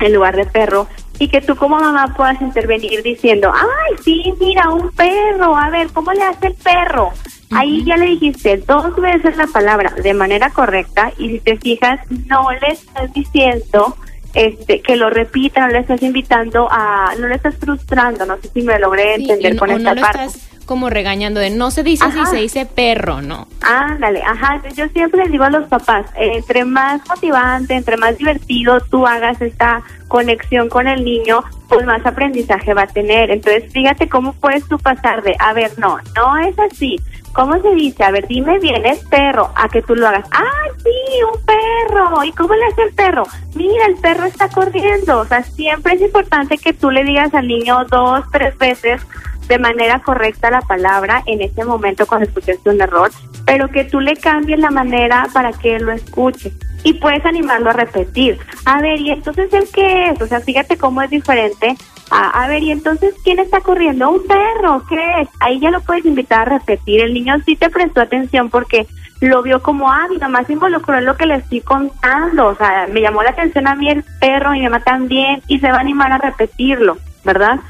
[0.00, 4.70] en lugar de perro y que tú como mamá puedas intervenir diciendo, ay, sí, mira,
[4.70, 7.12] un perro, a ver, ¿cómo le hace el perro?
[7.50, 12.00] Ahí ya le dijiste dos veces la palabra de manera correcta y si te fijas,
[12.26, 13.96] no le estás diciendo
[14.32, 18.48] este que lo repita, no le estás invitando a, no le estás frustrando, no sé
[18.54, 20.28] si me logré entender con esta parte
[20.70, 23.48] como regañando de no se dice si se dice perro, ¿no?
[23.60, 24.62] Ándale, ajá.
[24.76, 29.42] Yo siempre les digo a los papás, entre más motivante, entre más divertido tú hagas
[29.42, 33.32] esta conexión con el niño, pues más aprendizaje va a tener.
[33.32, 37.00] Entonces, fíjate cómo puedes tú pasar de, a ver, no, no es así.
[37.32, 38.02] ¿Cómo se dice?
[38.02, 40.26] A ver, dime bien, es perro, a que tú lo hagas.
[40.32, 42.24] ¡Ah, sí, un perro!
[42.24, 43.24] ¿Y cómo le hace el perro?
[43.54, 45.20] Mira, el perro está corriendo.
[45.20, 49.00] O sea, siempre es importante que tú le digas al niño dos, tres veces
[49.46, 53.10] de manera correcta la palabra en ese momento cuando escuchaste un error,
[53.44, 56.52] pero que tú le cambies la manera para que él lo escuche.
[56.84, 58.38] Y puedes animarlo a repetir.
[58.64, 60.22] A ver, ¿y entonces el qué es?
[60.22, 61.76] O sea, fíjate cómo es diferente.
[62.10, 64.10] A, a ver, ¿y entonces quién está corriendo?
[64.10, 64.82] ¿Un perro?
[64.88, 65.28] ¿Qué es?
[65.40, 67.00] Ahí ya lo puedes invitar a repetir.
[67.00, 68.86] El niño sí te prestó atención porque
[69.20, 72.46] lo vio como, ah, mi mamá se involucró en lo que le estoy contando.
[72.48, 75.70] O sea, me llamó la atención a mí el perro, mi mamá también, y se
[75.70, 77.60] va a animar a repetirlo, ¿verdad?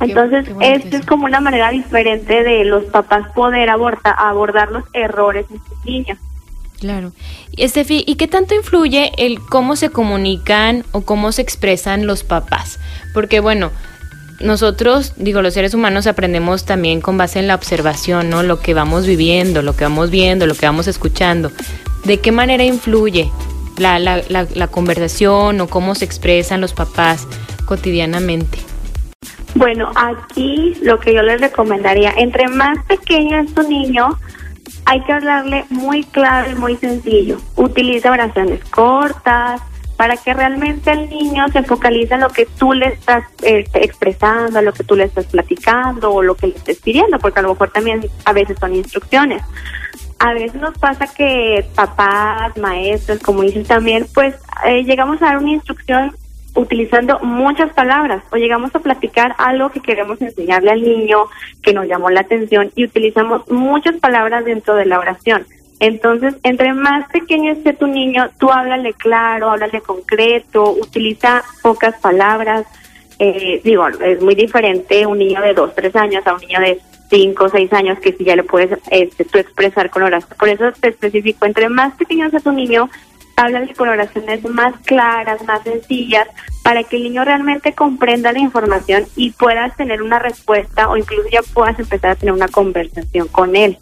[0.00, 5.58] Entonces, esto es como una manera diferente de los papás poder abordar los errores en
[5.62, 6.18] sus niños.
[6.80, 7.12] Claro.
[7.58, 12.80] Estefi, ¿y qué tanto influye el cómo se comunican o cómo se expresan los papás?
[13.12, 13.70] Porque bueno,
[14.40, 18.42] nosotros, digo, los seres humanos aprendemos también con base en la observación, ¿no?
[18.42, 21.52] Lo que vamos viviendo, lo que vamos viendo, lo que vamos escuchando.
[22.04, 23.30] ¿De qué manera influye
[23.76, 27.28] la, la, la, la conversación o cómo se expresan los papás
[27.66, 28.58] cotidianamente?
[29.54, 34.18] Bueno, aquí lo que yo les recomendaría, entre más pequeño es tu niño,
[34.90, 37.38] hay que hablarle muy claro y muy sencillo.
[37.54, 39.62] Utiliza oraciones cortas
[39.96, 44.60] para que realmente el niño se focalice en lo que tú le estás este, expresando,
[44.60, 47.50] lo que tú le estás platicando o lo que le estés pidiendo, porque a lo
[47.50, 49.44] mejor también a veces son instrucciones.
[50.18, 54.34] A veces nos pasa que papás, maestros, como dices también, pues
[54.66, 56.16] eh, llegamos a dar una instrucción
[56.54, 61.24] utilizando muchas palabras o llegamos a platicar algo que queremos enseñarle al niño
[61.62, 65.46] que nos llamó la atención y utilizamos muchas palabras dentro de la oración.
[65.80, 72.66] Entonces, entre más pequeño esté tu niño, tú háblale claro, háblale concreto, utiliza pocas palabras.
[73.18, 76.78] Eh, digo, es muy diferente un niño de dos, tres años a un niño de
[77.08, 80.36] cinco o seis años que si ya le puedes este, tú expresar con oración.
[80.38, 82.90] Por eso te especifico, entre más pequeño sea tu niño,
[83.40, 86.28] háblale con oraciones más claras, más sencillas,
[86.62, 91.28] para que el niño realmente comprenda la información y puedas tener una respuesta o incluso
[91.30, 93.78] ya puedas empezar a tener una conversación con él.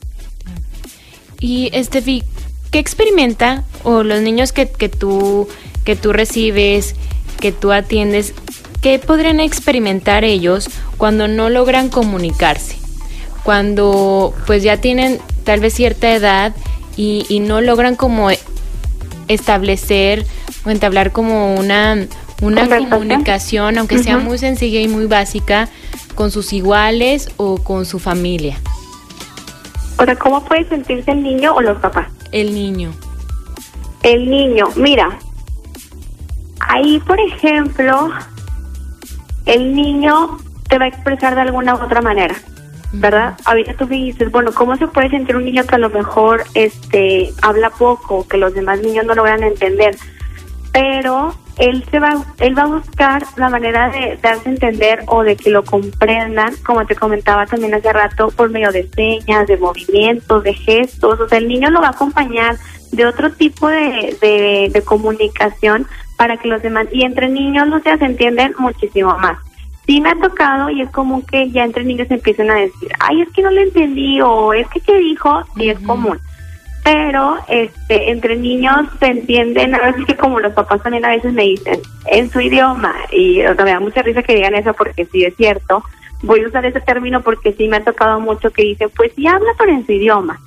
[1.41, 2.23] Y Estefi,
[2.71, 5.49] ¿qué experimenta o los niños que, que tú
[5.85, 6.95] que tú recibes,
[7.41, 8.35] que tú atiendes,
[8.83, 12.77] qué podrían experimentar ellos cuando no logran comunicarse?
[13.43, 16.55] Cuando pues ya tienen tal vez cierta edad
[16.97, 18.29] y, y no logran como
[19.29, 20.27] establecer
[20.65, 22.07] o entablar como una,
[22.43, 25.69] una comunicación, aunque sea muy sencilla y muy básica,
[26.15, 28.59] con sus iguales o con su familia.
[29.99, 32.09] O sea, ¿cómo puede sentirse el niño o los papás?
[32.33, 32.93] El niño.
[34.03, 35.19] El niño, mira,
[36.61, 38.11] ahí por ejemplo,
[39.47, 42.37] el niño te va a expresar de alguna u otra manera,
[42.93, 43.37] ¿verdad?
[43.45, 46.45] Ahorita tú me dices, bueno, ¿cómo se puede sentir un niño que a lo mejor
[46.55, 49.97] este habla poco, que los demás niños no logran entender?
[50.73, 55.23] Pero él se va él va a buscar la manera de darse a entender o
[55.23, 59.57] de que lo comprendan como te comentaba también hace rato por medio de señas de
[59.57, 62.57] movimientos de gestos o sea el niño lo va a acompañar
[62.93, 64.17] de otro tipo de,
[64.73, 65.87] de, comunicación
[66.17, 69.39] para que los demás y entre niños los se entienden muchísimo más
[69.89, 73.23] sí me ha tocado y es como que ya entre niños empiezan a decir ay
[73.23, 76.19] es que no le entendí o es que qué dijo y es común.
[76.85, 81.33] Pero este entre niños se entienden, a veces que como los papás también a veces
[81.33, 84.73] me dicen en su idioma, y o sea, me da mucha risa que digan eso
[84.75, 85.83] porque sí es cierto,
[86.23, 89.27] voy a usar ese término porque sí me ha tocado mucho que dicen, pues sí
[89.27, 90.39] habla pero en su idioma.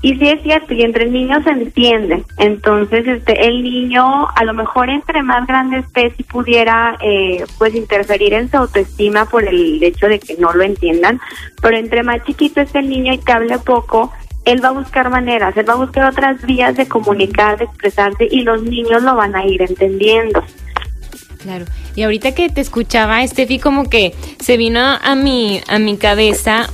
[0.00, 2.24] Y sí es cierto, y entre niños se entiende.
[2.36, 7.74] Entonces, este, el niño, a lo mejor entre más grande esté, si pudiera, eh, pues
[7.74, 11.20] interferir en su autoestima por el hecho de que no lo entiendan.
[11.60, 14.12] Pero entre más chiquito esté el niño y que hable poco,
[14.44, 18.28] él va a buscar maneras, él va a buscar otras vías de comunicar, de expresarse
[18.30, 20.42] y los niños lo van a ir entendiendo.
[21.42, 21.66] Claro.
[21.96, 26.68] Y ahorita que te escuchaba, Estefi, como que se vino a mi, a mi cabeza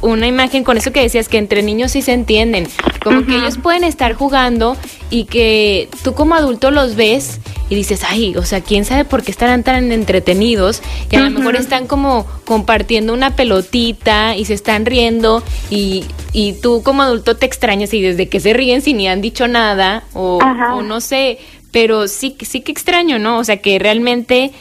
[0.00, 2.68] una imagen con eso que decías que entre niños sí se entienden,
[3.02, 4.76] como que ellos pueden estar jugando
[5.10, 7.40] y que tú como adulto los ves
[7.70, 11.30] y dices, ay, o sea, quién sabe por qué estarán tan entretenidos y a lo
[11.30, 17.36] mejor están como compartiendo una pelotita y se están riendo y, y tú como adulto
[17.36, 20.38] te extrañas y desde que se ríen si ni han dicho nada o,
[20.72, 21.38] o no sé,
[21.72, 23.38] pero sí, sí que extraño, ¿no?
[23.38, 24.52] O sea, que realmente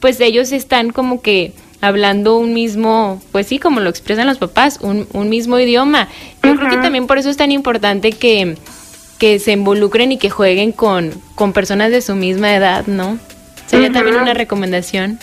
[0.00, 4.78] pues ellos están como que hablando un mismo, pues sí, como lo expresan los papás,
[4.82, 6.08] un, un mismo idioma.
[6.42, 8.56] Yo creo que también por eso es tan importante que,
[9.18, 13.18] que se involucren y que jueguen con, con personas de su misma edad, ¿no?
[13.66, 15.18] Sería también una recomendación.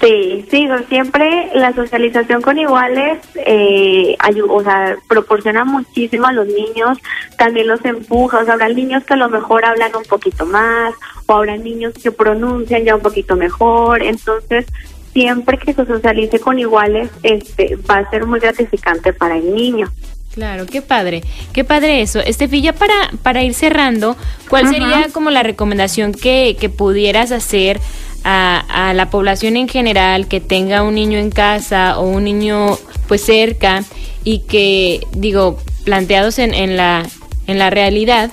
[0.00, 4.16] Sí, sí, siempre la socialización con iguales eh,
[4.48, 6.96] o sea, proporciona muchísimo a los niños,
[7.36, 10.94] también los empuja, o sea, habrá niños que a lo mejor hablan un poquito más,
[11.26, 14.64] o habrá niños que pronuncian ya un poquito mejor, entonces
[15.12, 19.90] siempre que se socialice con iguales, este, va a ser muy gratificante para el niño.
[20.34, 22.20] Claro, qué padre, qué padre eso.
[22.20, 24.16] Estefi, ya para, para ir cerrando,
[24.48, 27.80] ¿cuál sería como la recomendación que, que pudieras hacer
[28.22, 32.78] a, a, la población en general que tenga un niño en casa o un niño
[33.08, 33.82] pues cerca
[34.22, 37.08] y que, digo, planteados en, en, la,
[37.48, 38.30] en la realidad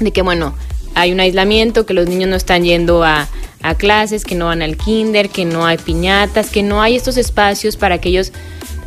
[0.00, 0.54] de que, bueno,
[0.96, 3.28] hay un aislamiento, que los niños no están yendo a,
[3.62, 7.18] a clases, que no van al kinder, que no hay piñatas, que no hay estos
[7.18, 8.32] espacios para que ellos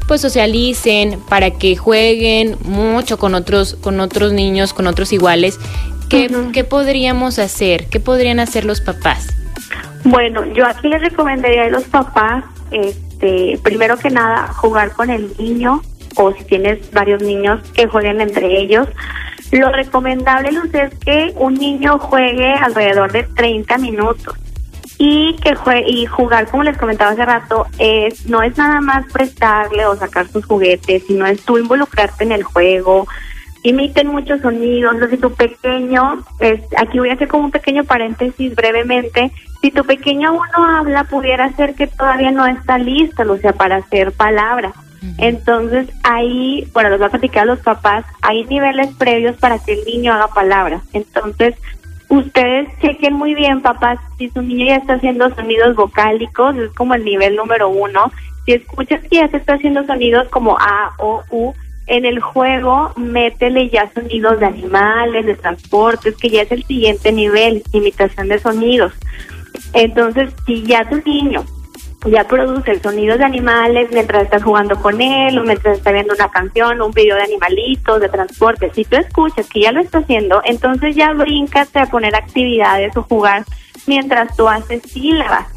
[0.07, 5.60] pues socialicen, para que jueguen mucho con otros, con otros niños, con otros iguales.
[6.10, 7.86] ¿Qué, ¿Qué podríamos hacer?
[7.86, 9.28] ¿Qué podrían hacer los papás?
[10.03, 15.32] Bueno, yo aquí les recomendaría a los papás, este, primero que nada, jugar con el
[15.38, 15.84] niño
[16.16, 18.88] o si tienes varios niños que jueguen entre ellos.
[19.52, 24.36] Lo recomendable, Luz, es que un niño juegue alrededor de 30 minutos
[25.00, 25.56] y que
[25.88, 30.28] y jugar como les comentaba hace rato es no es nada más prestarle o sacar
[30.28, 33.08] sus juguetes sino es tú involucrarte en el juego.
[33.64, 38.54] Imiten muchos sonidos si tu pequeño es aquí voy a hacer como un pequeño paréntesis
[38.56, 39.32] brevemente
[39.62, 43.54] si tu pequeño aún no habla pudiera ser que todavía no está listo o sea
[43.54, 44.74] para hacer palabras
[45.18, 49.74] entonces ahí bueno los va a platicar a los papás hay niveles previos para que
[49.74, 51.56] el niño haga palabras entonces
[52.10, 56.95] ustedes chequen muy bien, papás, si su niño ya está haciendo sonidos vocálicos, es como
[56.95, 58.12] el nivel número uno.
[58.45, 61.54] Si escuchas que ya se está haciendo sonidos como A o U,
[61.88, 67.12] en el juego métele ya sonidos de animales, de transportes, que ya es el siguiente
[67.12, 68.93] nivel, imitación de sonidos.
[69.74, 71.45] Entonces, si ya tu niño
[72.06, 76.14] ya produce el sonido de animales mientras estás jugando con él o mientras está viendo
[76.14, 78.72] una canción, un video de animalitos, de transporte.
[78.74, 83.04] Si tú escuchas que ya lo está haciendo, entonces ya bríncate a poner actividades o
[83.04, 83.43] jugar
[83.86, 85.47] mientras tú haces sílabas.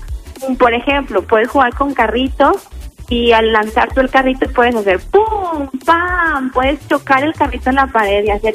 [0.58, 2.68] Por ejemplo, puedes jugar con carritos
[3.08, 7.76] y al lanzar tú el carrito puedes hacer pum, pam, puedes chocar el carrito en
[7.76, 8.54] la pared y hacer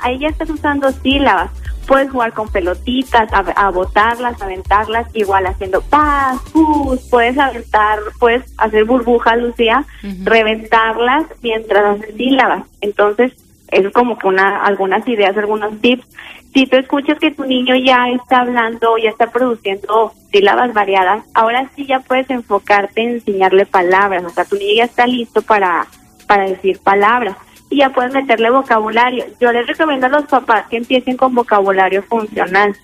[0.00, 1.50] Ahí ya estás usando sílabas
[1.88, 8.84] puedes jugar con pelotitas, a, botarlas, aventarlas, igual haciendo paz, pus, puedes aventar, puedes hacer
[8.84, 9.84] burbujas, Lucía,
[10.22, 12.64] reventarlas mientras haces sílabas.
[12.82, 13.32] Entonces,
[13.68, 16.06] es como que una, algunas ideas, algunos tips.
[16.52, 21.70] Si tú escuchas que tu niño ya está hablando, ya está produciendo sílabas variadas, ahora
[21.74, 25.86] sí ya puedes enfocarte en enseñarle palabras, o sea, tu niño ya está listo para,
[26.26, 27.36] para decir palabras
[27.70, 29.24] y ya puedes meterle vocabulario.
[29.40, 32.74] Yo les recomiendo a los papás que empiecen con vocabulario funcional.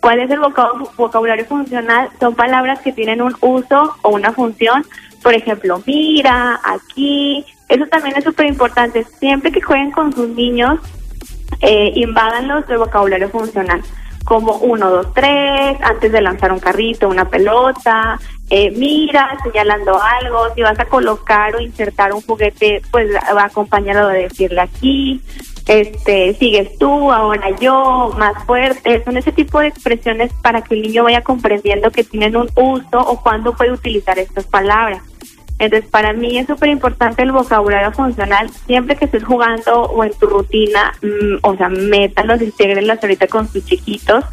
[0.00, 2.08] ¿Cuál es el vocabulario funcional?
[2.18, 4.84] Son palabras que tienen un uso o una función.
[5.22, 7.44] Por ejemplo, mira, aquí.
[7.68, 9.04] Eso también es súper importante.
[9.04, 10.80] Siempre que jueguen con sus niños,
[11.60, 13.80] eh, invádanlos de vocabulario funcional
[14.24, 18.18] como uno, dos, tres, antes de lanzar un carrito, una pelota,
[18.50, 24.08] eh, mira, señalando algo, si vas a colocar o insertar un juguete, pues va acompañado
[24.08, 25.22] de decirle aquí,
[25.66, 30.82] este, sigues tú, ahora yo, más fuerte, son ese tipo de expresiones para que el
[30.82, 35.02] niño vaya comprendiendo que tienen un uso o cuándo puede utilizar estas palabras.
[35.58, 38.50] Entonces, para mí es súper importante el vocabulario funcional.
[38.66, 43.46] Siempre que estés jugando o en tu rutina, mm, o sea, métalos, integrenlos ahorita con
[43.48, 44.24] tus chiquitos.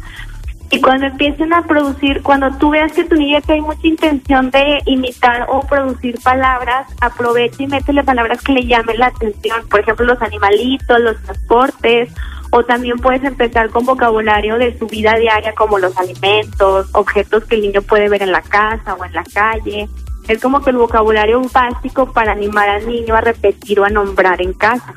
[0.72, 4.80] Y cuando empiecen a producir, cuando tú veas que tu niña tiene mucha intención de
[4.86, 9.68] imitar o producir palabras, aprovecha y métele palabras que le llamen la atención.
[9.68, 12.10] Por ejemplo, los animalitos, los transportes,
[12.50, 17.56] o también puedes empezar con vocabulario de su vida diaria como los alimentos, objetos que
[17.56, 19.88] el niño puede ver en la casa o en la calle.
[20.28, 24.40] Es como que el vocabulario básico para animar al niño a repetir o a nombrar
[24.40, 24.94] en casa.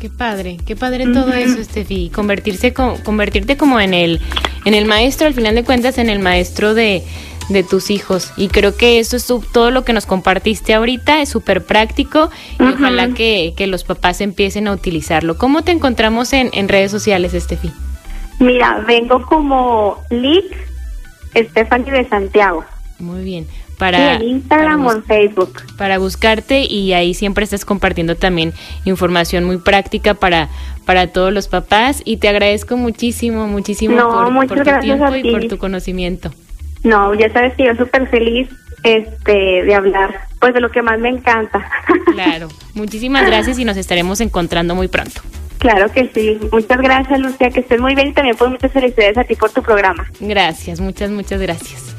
[0.00, 2.10] Qué padre, qué padre todo eso, Estefi.
[2.10, 4.20] Convertirse, convertirte como en el,
[4.64, 7.04] en el maestro, al final de cuentas, en el maestro de,
[7.48, 8.32] de tus hijos.
[8.36, 12.64] Y creo que eso es todo lo que nos compartiste ahorita, es súper práctico y
[12.64, 15.38] ojalá que, que, los papás empiecen a utilizarlo.
[15.38, 17.70] ¿Cómo te encontramos en, en redes sociales, Estefi?
[18.40, 20.52] Mira, vengo como Lick
[21.32, 22.64] Stephanie de Santiago.
[22.98, 23.46] Muy bien
[23.82, 25.60] para en Instagram o en Facebook.
[25.76, 28.52] Para buscarte y ahí siempre estás compartiendo también
[28.84, 30.48] información muy práctica para
[30.86, 33.96] para todos los papás y te agradezco muchísimo, muchísimo
[34.46, 36.32] por, tu tiempo y por tu conocimiento.
[36.84, 38.48] No, ya sabes que yo súper feliz
[38.84, 41.68] este de hablar pues de lo que más me encanta.
[42.12, 45.22] Claro, muchísimas gracias y nos estaremos encontrando muy pronto.
[45.58, 46.38] Claro que sí.
[46.52, 49.50] Muchas gracias, Lucía, que estés muy bien y también pues muchas felicidades a ti por
[49.50, 50.06] tu programa.
[50.20, 51.96] Gracias, muchas, muchas gracias.